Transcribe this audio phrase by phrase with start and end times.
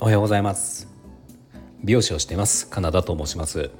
[0.00, 0.86] おはようございます。
[1.82, 2.68] 美容師をしています。
[2.68, 3.70] カナダと申します。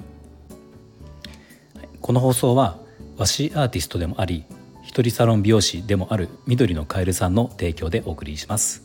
[2.01, 2.79] この放送は
[3.17, 4.43] 和紙アーティストでもあり
[4.83, 8.83] 一人サロン美容師でもある緑のカエルさんの提供でお送りします。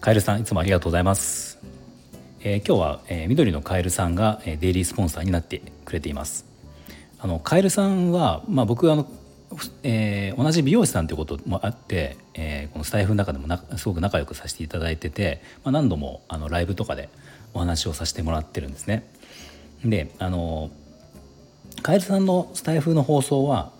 [0.00, 1.58] カエルさんいつもありがとうございます、
[2.40, 6.46] えー、今日は、えー、緑のカエルさんが、えー、デイリースポンサーになってくれています。
[7.18, 9.08] あのカエルさんはまあ僕あの
[9.82, 17.08] えー、同じ美容師さんということもあって、えー、このスタイフの中でもなすごく仲良くさせていただいてて、まあ、何度もあのライブとかで
[17.52, 19.08] お話をさせてもらってるんですね。
[19.84, 20.70] であの
[21.82, 23.72] カエルさんのスタイフの放送は、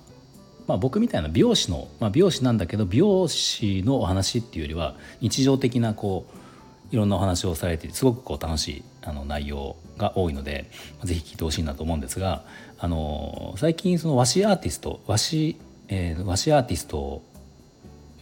[0.66, 10.70] まあ、僕みたいな美容師の、まあ、美容師なんだけど美容師のお話っていうよりは日常的なこういろんなお話をされてすごくこう楽しいあの内容が多いので
[11.02, 12.44] 是非聞いてほしいなと思うんですが
[12.84, 15.56] あの最近その和紙アーティスト和紙、
[15.88, 17.22] えー、和紙アーティスト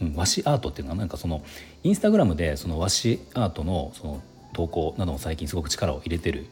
[0.01, 1.05] うん、和紙アートっていうのはな？
[1.05, 1.43] んかその
[1.83, 6.47] インスタグラムでその和紙アートのその投稿なども最近すごく力を入れてる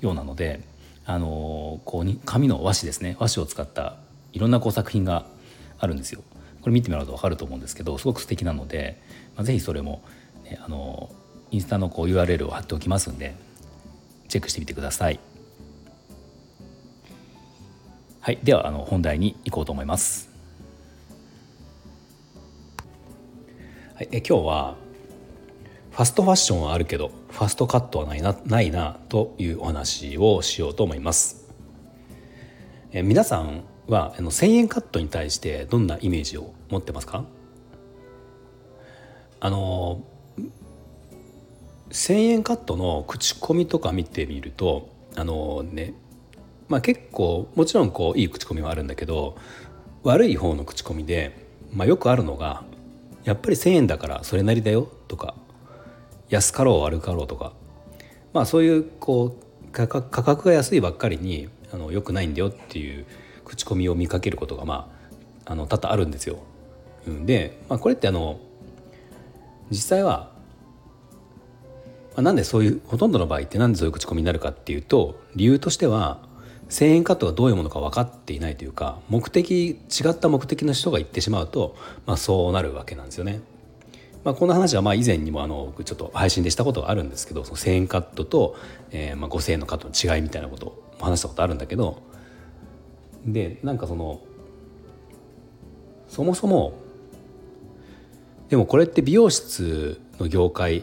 [0.00, 0.60] ようなので
[1.04, 3.96] あのこうに紙の和紙ですね和紙を使った
[4.32, 5.26] いろんなこう作品が
[5.78, 6.22] あるんですよ。
[6.62, 9.00] これ見てもらうと分かると思うんですけどすごく素敵なので、
[9.36, 10.02] まあ、ぜひそれも、
[10.44, 11.10] ね、あの
[11.50, 13.34] インスタのこう URL を貼っておきますんで
[14.28, 15.18] チェックしてみてください。
[18.28, 20.28] はい、ではあの本題に行こうと思います。
[23.94, 24.76] はい、え今日は
[25.92, 31.48] ファストファッションはあるけどファストカットはないなないなというお話をしようと思います。
[32.92, 37.24] え皆さんはあの1,000円カットに対してどんなイメージを持ってますか？
[39.40, 40.02] あの
[41.88, 45.94] 1,000円カットの口コミとか見てみるとあのね
[46.68, 49.36] まあ結構もちろんこういい口コミはあるんだけど
[50.02, 52.64] 悪い方の口コミで、まあ、よくあるのが
[53.24, 55.34] やっぱり1,000円だからそれなりだよとか
[56.28, 57.52] 安かろう悪かろうとか
[58.32, 63.06] まあそういうこう価格が安いばっかりにあのよくないんだよっていう
[63.44, 64.90] 口コミを見かけることがま
[65.46, 66.38] ああの多々あるんですよ。
[67.24, 68.38] で、まあ、これってあの
[69.70, 70.30] 実際は
[72.18, 76.18] まあ、なんでそういうほとんどの場合ってなんでそういう口コミになるかっていうと理由としては
[76.68, 79.76] 1000円カットがどういうものか分かっていないというか目的違
[80.10, 83.40] った目的の人が言ってしまうと、まあ、そうなるわけなんですよね。
[84.24, 88.56] まあ、この話はまあ以前にもあのちょっと配信でしたことがあるんですけどその1000円カットと、
[88.90, 92.02] えー、まあ5000円のカットの違いみたいなことを話したことあるんだけど
[93.24, 94.20] でなんかその
[96.08, 96.74] そもそも
[98.48, 100.82] でもこれって美容室の業界っ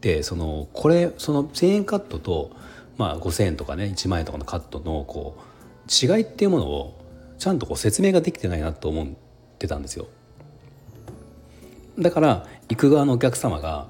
[0.00, 2.50] てそのこれその1,000円カットと、
[2.96, 7.00] まあ、5,000円とかね1万円とかのカットのこう違いっていうものを
[7.38, 9.06] ちゃんとこう説明ができてないなと思っ
[9.58, 10.06] てたんですよ。
[11.98, 13.88] だから行く側のお客様が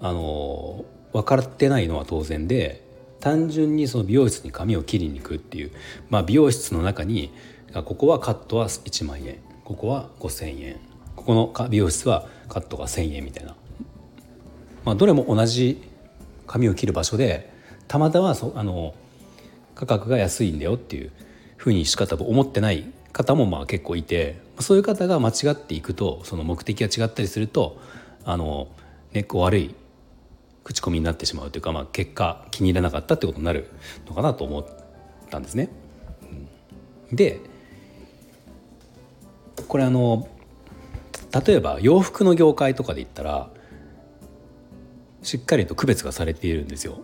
[0.00, 2.82] あの分かってないのは当然で
[3.20, 5.70] 単純にその美容室に髪を切りに行くっていう、
[6.10, 7.32] まあ、美容室の中に
[7.72, 10.76] ここはカットは1万円ここは5,000円
[11.14, 13.54] ここの美容室はカットが1,000円みたいな
[14.84, 15.82] まあ、どれも同じ
[16.46, 17.52] 髪を切る場所で
[17.88, 18.94] たまたまそあの
[19.74, 21.10] 価格が安いんだよっていう
[21.56, 27.78] ふうにしか多分思ってない方もまあ結構いてそういう方が間違っていくとその目的が違ったりすると
[28.24, 28.68] あの、
[29.12, 29.74] ね、こ悪い
[30.62, 33.68] 口コミになってしまうというか、まあ、結果気に入らなかったってことになる
[34.06, 34.66] のかなと思っ
[35.30, 35.68] たんですね。
[37.12, 37.40] で
[39.68, 40.28] これあの
[41.46, 43.50] 例えば洋服の業界とかで言ったら
[45.22, 47.00] しっかりと区別がされているんですよ。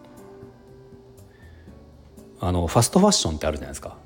[2.41, 3.97] あのファストファッションってあるじゃないですか。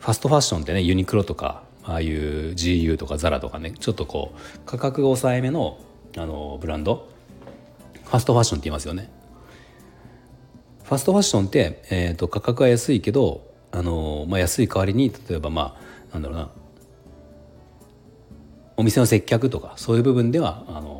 [0.00, 5.78] ファストファッションってねユニクロとかああいう GU とかザラとかねちょっとこう価格が抑えめの
[6.16, 7.08] あのブランド
[8.04, 9.10] ファストファッションって言いますよね。
[10.84, 15.78] ファストファッションって、えーと、価格が安いけどあの、まあ、安い代わりに例えばま
[16.10, 16.50] あなんだろうな
[18.76, 20.91] お店の接客とかそういう部分ではあの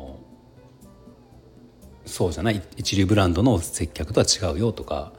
[2.13, 2.61] そうじゃない？
[2.77, 5.13] 一流ブランドの接客とは違うよとか。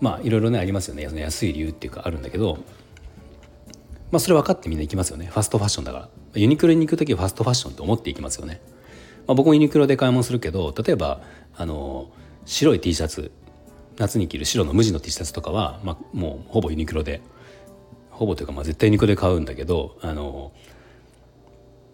[0.00, 1.04] まあいろいろねありますよね。
[1.04, 2.58] 安い理由っていうかあるんだけど。
[4.10, 5.26] まあそれ分かってみんな行きますよね。
[5.26, 6.08] ファストファッションだから。
[6.34, 8.60] ユニクロに行く時はファストファッションって思っていきますよね、
[9.28, 11.20] まあ、僕もユニクロで買い物するけど例えば
[11.56, 12.10] あの
[12.44, 13.30] 白い T シャツ。
[13.98, 17.20] 夏に着る白の無地の T シャツとかは、まあ、もうほぼユニクロで。
[18.10, 20.50] ほぼというかまあ絶対ユニクロで買うんだけどあの、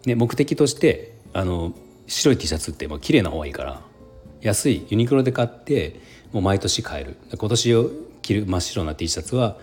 [0.07, 1.71] ね、目的としてあの
[2.07, 3.81] 白い T シャツってまあ綺麗な方がいいから
[4.41, 5.99] 安いユニクロで買って
[6.31, 7.17] もう毎年買える。
[7.37, 7.89] 今年を
[8.21, 9.57] 着る真っ白な T シャツは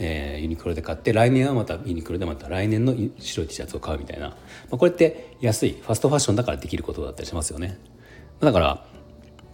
[0.00, 4.36] えー、ユニクロで買って来年はまたユニクロでまた来年の白い T シャツを買うみたいな、ま
[4.72, 7.78] あ、これって安いファストファッションだからできることだったりしますよね。
[8.40, 8.84] だから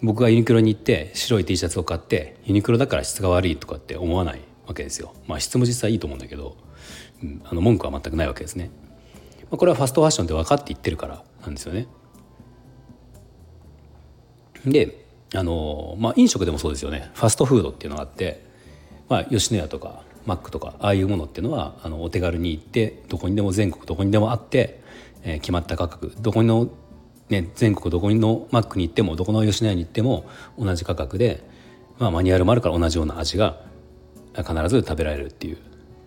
[0.02, 5.14] 僕がユニクロに行って白い T シャツを買ってユニクロだから質が悪いとかって思わないわけですよ。
[5.26, 6.58] まあ質も実際いいと思うんだけど、
[7.22, 8.70] うん、あの文句は全くないわけですね、
[9.44, 11.86] まあ、これはファストファッションって分かって言ってるからなんですよね。
[14.66, 17.10] であのまあ飲食でもそうですよね。
[17.14, 18.44] ファストフードっていうのがあって
[19.08, 24.80] まあ吉野家とかマックとかああいうものっていうのはあのお手軽に行ってどこにでも全国どこにでもあって、
[25.22, 26.70] えー、決まった価格どこにの、
[27.28, 30.26] ね、全国どこにのマックに行ってもどこの吉野家に行っても
[30.58, 31.42] 同じ価格で、
[31.98, 33.60] まあ、マニュアルもあるから同じような味が
[34.36, 35.58] 必ず食べられるっていう、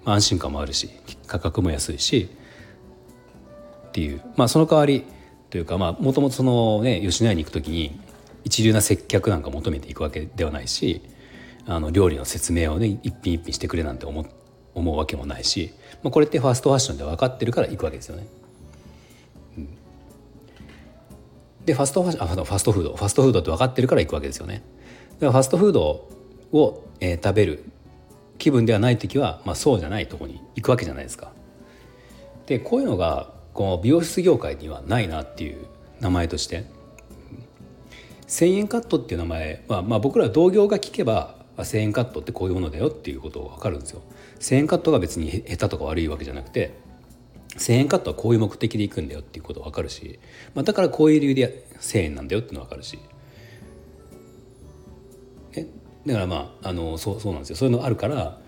[0.04, 0.90] まあ、安心感もあるし
[1.28, 2.30] 価格も安いし
[3.90, 5.06] っていう、まあ、その代わり
[5.50, 8.00] というかもともとそのね吉野家に行く時に
[8.48, 11.02] 一流な接客なんか求めていくわけではないし
[11.66, 14.26] あの料理の説明をね一品一品してくれなんて思
[14.74, 18.28] 思うわけもないし、まあ、これってファストファッションで分かってるから行くわけですよね。
[19.58, 19.68] うん、
[21.66, 24.64] でファストファッあファストフードファストフードって分かってるから行くわけですよね。
[25.16, 26.08] だからファストフード
[26.54, 27.66] を、えー、食べる
[28.38, 31.34] 気分ではない時は、まあ、そうじゃないとこに行くわけじゃないですか。
[32.46, 35.66] でこういうのがこう美容室業界にはないなっていう
[36.00, 36.77] 名前として
[38.28, 44.02] 1,000円カットっていう名前は、まあ、僕ら同業が聞けば1,000円カットってこういうものだよっていうことが分かるんですよ。
[44.40, 46.74] 1,000円カットが別に下手とか悪いわけじゃなくて
[47.56, 50.20] 1,000円カットはこういう目的でいくんだよっていうこと分かるし、
[50.54, 53.00] まあ、だからこういう理由で1,000円なんだよっていうの分かるし。
[56.06, 57.56] だからまああのそうそうなんですよ。
[57.58, 58.40] そういうのあるから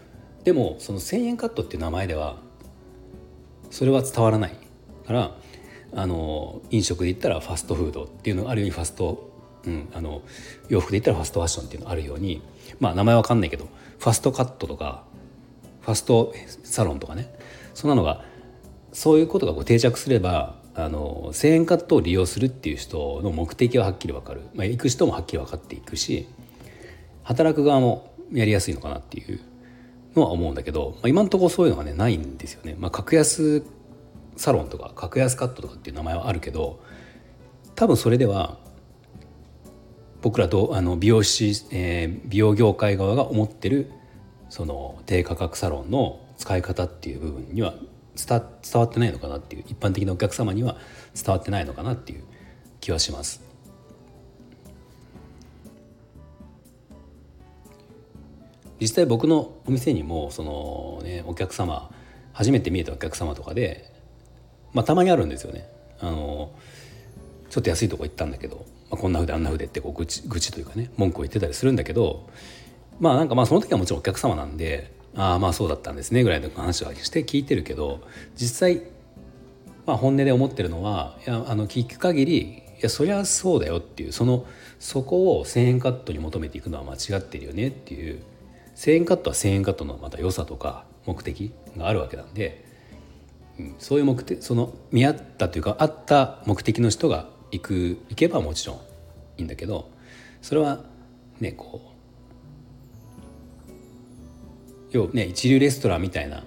[0.43, 2.37] でもその1,000円カットっていう名前では
[3.69, 4.55] それは伝わらない
[5.05, 5.35] から
[5.93, 9.29] あの飲食で言ったらファストフードっていうのがあるようにファスト
[9.65, 10.21] うん、あの
[10.69, 12.41] 洋服で言ったらファストファッションっていうのあるように
[12.79, 13.67] まあ名前わかんないけど
[13.99, 15.03] ファストカットとか
[15.81, 16.33] ファスト
[16.63, 17.33] サロンとかね
[17.73, 18.23] そんなのが
[18.93, 26.27] そういうことがこう定着すればあの1000円カットを利用するっていう人の目的ははっきり分かる、まあ、行く人もはっきり分かっていくし
[27.23, 29.39] 働く側もやりやすいのかなっていう
[30.15, 32.75] のは思うんだけど、まあ、今のところそういうのがねないんですよね。
[32.77, 33.63] まあ、格安
[34.35, 36.79] サロンとか格安カットとかっていう名前はあるけど
[37.75, 38.57] 多分それでは
[40.21, 43.91] 僕らとあの美容師、えー、美容業界側が思ってる
[44.49, 47.75] その低価格サロンの使い方っていう部分には
[48.27, 48.41] 伝
[48.73, 50.75] わってないのかなっていう一般的なお客様には
[51.15, 52.23] 伝わってないのかなっていう
[52.81, 53.49] 気はします。
[58.79, 61.91] 実際僕のお店にもその、ね、お客様
[62.31, 63.93] 初めて見えたお客様とかで、
[64.71, 65.69] まあ、たまにあるんですよね。
[65.99, 66.51] あの
[67.49, 72.27] ちょっと安いとこ行ったんだけどまあ、こんなふうであんなふうでってこう愚痴愚痴というかね文句を言ってたりするんだけど
[72.99, 78.01] まあなんかまあその時はもちろんお客様なんでああまあそうだったんですねぐらいの話はして聞いてるけど
[78.35, 78.83] 実際
[79.85, 82.39] まあ本音で思ってるのはいやあの聞く限り
[82.79, 84.45] いやそりゃそうだよっていうその
[84.79, 88.21] そこを1,000円カットに求めていくのは間違ってるよねっていう
[88.75, 92.63] 1,000円カットは1,000円カットのまた良さとか目的があるわけなんで、
[93.59, 97.73] うん、そういう目的その見合ったというかあった目的の人が行く
[98.09, 98.79] 行けばもちろんい
[99.39, 99.89] いんだけど
[100.41, 100.83] それは
[101.39, 101.89] ねこう
[104.91, 106.43] 要ね一流レストランみたいな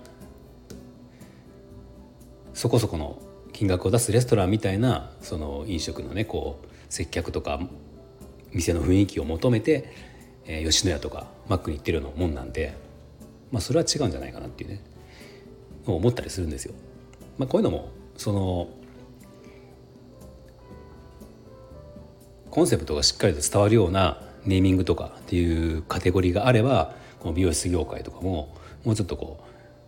[2.54, 3.20] そこそこの
[3.52, 7.60] 金額を出すレストランみたいなその飲食のねこう接客とか
[8.52, 9.92] 店の雰囲気を求めて、
[10.46, 12.74] えー、吉野家とかマックに行ってるようなもんなんで、
[13.50, 14.82] まあ、それは違うんじゃないかなっていうね
[15.86, 16.74] 思ったりするんですよ。
[17.38, 18.68] まあ、こういうのもその
[22.52, 28.54] コンセプトがしっかりと伝わるようなネーミングとかっていうカテゴリーがあればこの美容室業界とかも
[28.84, 29.42] もうちょっとこ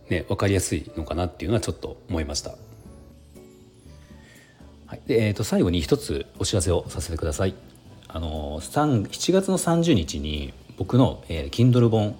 [0.09, 2.55] うね分かりやすいのかなっていうのはちょっと思いました。
[4.87, 7.53] はい、でえー、と最後に一つお知らせをさせてください。
[8.07, 12.15] あの7月の30日に僕の、えー、Kindle 本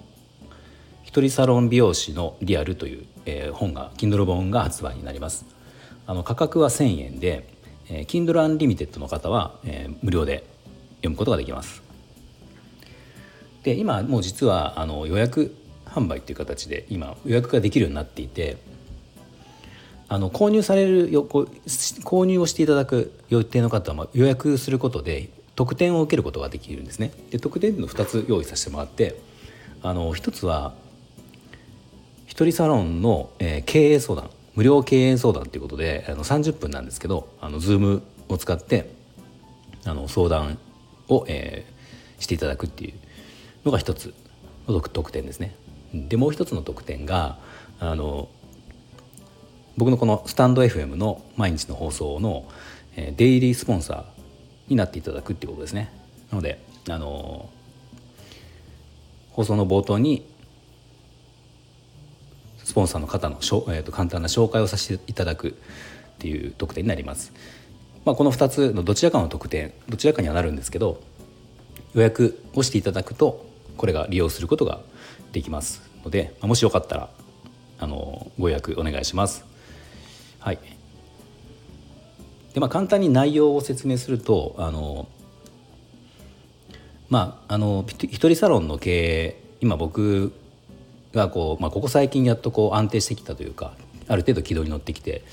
[1.02, 5.44] 「一人サロン美容師のリアル」という、えー、本が Kindle 本が発売になります。
[6.06, 7.55] あの価格は1000円で
[7.88, 10.44] えー、Kindle Unlimited の方は、え、無料で
[10.96, 11.82] 読むことができます。
[13.66, 15.52] で今もう実はあの予約
[15.86, 18.58] 販売っていう形で今予約ができるようになっていて
[20.08, 27.10] あの購入されるよ購入をしていただく予定の方は予約することで特典を受けることができるんですね。
[27.30, 29.18] で特典の2つ用意させてもらって
[29.82, 30.74] あの1つは
[32.26, 38.90] 一人サロンの、え、経営相談無料経営相談ということであの30分なんですけどあの Zoom を使って
[39.84, 40.58] あの相談
[41.08, 42.94] を、えー、していただくっていう
[43.64, 44.14] のが一つ
[44.66, 45.54] の特典ですね。
[45.94, 47.38] でもう一つの特典が
[47.78, 48.28] あの
[49.76, 52.48] 僕のこのスタンド FM の毎日の放送の、
[52.96, 54.04] えー、デイリースポンサー
[54.68, 55.92] になっていただくっていうことですね。
[56.30, 56.58] なので
[56.88, 57.50] あの
[59.32, 60.26] 放送の冒頭に
[62.66, 65.52] スポンサーの方のしょ、えーと、簡単な紹介をさせていただくっ
[66.18, 67.32] ていう特典になります。
[68.04, 71.00] まあ、この2つのどちらかの特典どちらかにはなるんですけど
[71.94, 73.46] 予約をしていただくと
[73.76, 74.80] これが利用することが
[75.30, 77.08] できますので、もしよかったら
[77.78, 79.44] あのご予約お願いします。
[80.40, 80.58] はい
[82.52, 85.06] でまあ、簡単に内容を説明するとあの
[87.08, 90.32] まああの一人サロンの経営今僕
[91.16, 93.72] がこう、まあ、ここ最近やっとこう安定してきたというか
[94.06, 95.24] ある程度軌道に乗ってきて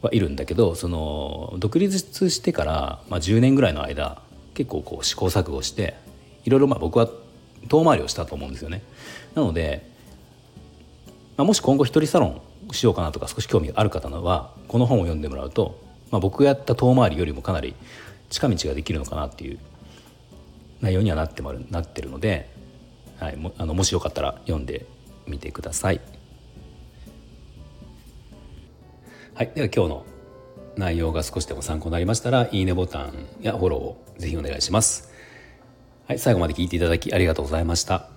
[0.00, 4.22] はいるんだけどその独立してから、まあ、10年ぐらいの間
[4.54, 5.94] 結構こう試行錯誤して
[6.44, 7.08] いろいろまあ僕は
[7.68, 8.82] 遠回りをしたと思うんですよね。
[9.34, 9.88] なので、
[11.36, 12.40] まあ、もし今後一人サロン
[12.72, 15.80] しようかなとか少し興味がある方はこの本を読んでもらうと、
[16.10, 17.74] まあ、僕がやった遠回りよりもかなり
[18.30, 19.58] 近道ができるのかなっていう
[20.80, 22.50] 内容にはなってるなってるので、
[23.22, 24.84] はい、もあのもしよかったら読んで
[25.28, 26.00] みてください。
[29.34, 30.06] はい、では今日の
[30.76, 35.12] 内容が少しでも参考になりましたらいいねボタンやフォローをぜひお願いします。
[36.08, 38.08] はい、最後まで聞いていただきありがとうございました。